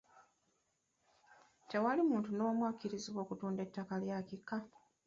[1.69, 4.57] Tewali muntu n'omu akkirizibwa kutunda ttaka lya kika.